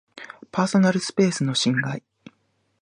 [0.51, 2.01] パーソナルスペースの侵害